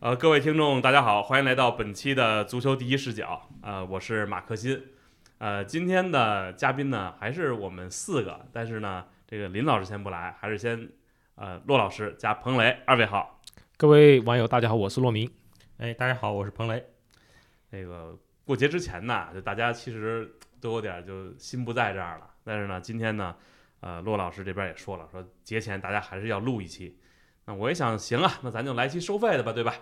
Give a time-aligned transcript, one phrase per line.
[0.00, 3.48] 呃，各位听众，大家好，欢迎来到本期的足球第一视角。
[3.62, 4.80] 呃，我是马克新。
[5.38, 10.88] 呃，今天的嘉宾呢还是我们四个，但是呢，这个林老师先不来，还是先
[11.34, 13.40] 呃骆老师加彭雷二位好。
[13.76, 15.28] 各位网友，大家好，我是骆明。
[15.78, 16.80] 哎，大家好，我是彭雷。
[17.70, 22.30] 那个过节之前呢，就大家其实都有点就心不在这儿了。
[22.44, 23.34] 但是呢，今天呢，
[23.80, 27.00] 呃，骆老师这边也说了，说节前大家还是要录一期。
[27.46, 29.74] 那我也想，行啊，那咱就来期收费的吧，对吧？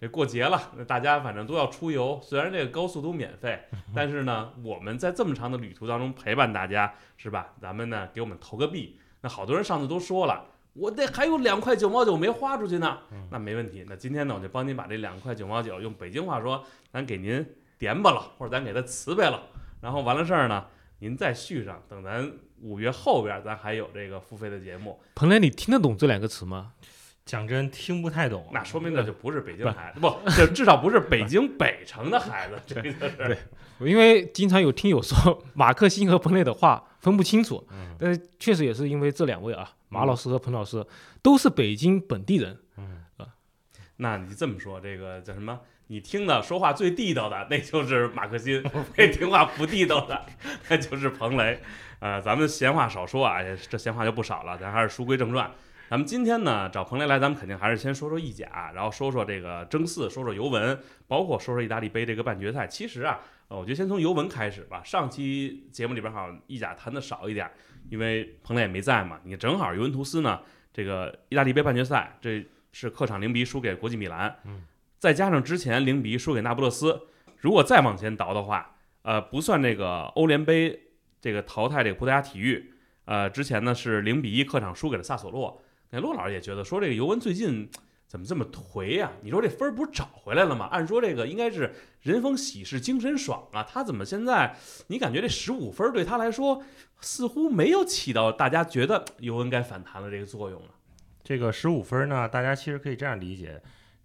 [0.00, 3.58] 这过节了，那大家反正都要出游，虽然这个高速都免费，
[3.94, 7.54] 但是呢，我们在这么长的旅途当中陪伴大家，是吧？
[7.60, 8.98] 咱们呢，给我们投个币。
[9.22, 10.44] 那好多人上次都说了。
[10.74, 12.98] 我这还有两块九毛九没花出去呢，
[13.30, 13.86] 那没问题。
[13.88, 17.46] 那今天呢，我就帮您把这两块九毛九用北京话说，咱给您
[17.78, 19.40] 点吧了，或者咱给他辞呗了。
[19.80, 20.66] 然后完了事儿呢，
[20.98, 21.80] 您再续上。
[21.88, 22.28] 等咱
[22.60, 25.00] 五月后边，咱还有这个付费的节目。
[25.14, 26.72] 彭磊，你听得懂这两个词吗？
[27.24, 28.46] 讲真，听不太懂。
[28.52, 32.60] 那说明那就不是北京孩子，不，这至少不是北京北城的孩子。
[32.66, 33.38] 这个是，
[33.80, 37.66] 因为经常有听友说马克辛和彭磊的话分不清楚，
[37.98, 39.72] 但是确实也是因为这两位啊。
[39.88, 40.84] 马老师和彭老师
[41.22, 43.28] 都是北京本地人，嗯啊，
[43.96, 45.60] 那你这么说，这个叫什么？
[45.86, 48.60] 你听的说话最地道的，那就是马克新；
[48.96, 50.26] 那听话不地道的，
[50.68, 51.60] 那就是彭雷。
[52.00, 53.38] 呃，咱们闲话少说啊，
[53.68, 55.50] 这闲话就不少了，咱还是书归正传。
[55.90, 62.66] 咱们今天呢找彭雷来，咱们肯定还是先说说意甲，然后说说这个争四，说说尤文，包括说说意大利杯这个半决赛。
[62.66, 64.82] 其实啊，我觉得先从尤文开始吧。
[64.82, 67.50] 上期节目里边好像意甲谈的少一点。
[67.90, 70.40] 因为彭磊也没在嘛，你正好尤文图斯呢，
[70.72, 74.62] 这个意大利杯半决赛，这是客场零比一输给国际米兰，嗯，
[74.98, 80.80] 再加上之前零比一输给那不勒斯，如果再往前倒的话，呃，不算这个欧联杯
[81.20, 82.72] 这个淘汰这个葡萄牙体育，
[83.04, 85.62] 呃，之前呢是零比一客场输给了萨索洛，
[85.94, 87.70] 那骆老师也觉得说这个尤文最近。
[88.06, 89.10] 怎么这么颓呀？
[89.22, 90.66] 你说这分儿不是找回来了吗？
[90.66, 94.54] 按说这个应该是人逢喜事精神爽啊，他怎么现在
[94.86, 96.62] 你感觉这十五分对他来说
[97.00, 100.68] 似乎没有起到大家觉得尤文该反弹的这个作用呢？
[101.24, 103.60] 这个十五分呢，大家其实可以这样理解：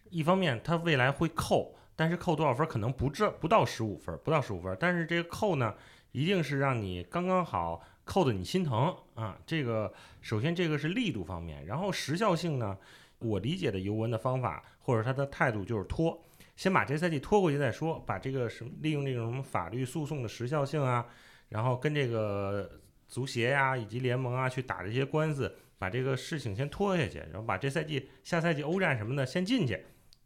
[0.09, 5.75] 一方面他未来会扣，但是扣多少分可能不至不到十五分，不到十五分，但是这个扣呢，
[6.13, 9.37] 一定是让你刚刚好扣的你心疼啊。
[9.45, 12.75] 这个首先这个是力度方面，然后时效性呢？
[13.19, 16.17] 我理解的尤文的方法或者他的态度就是拖，
[16.55, 21.05] 先把这赛季拖过去再说，把这个什么利用这种什么法律诉讼的时效性啊，
[21.49, 29.77] 然后跟这个足协呀以及联盟啊去打这些官司，把这个事情先拖下去，然后把这赛季下赛季欧战什么的先进去，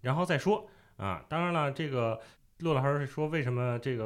[0.02, 1.26] 然后再说啊。
[1.28, 2.22] 当然了，这个
[2.60, 4.02] 骆老师说为什么这个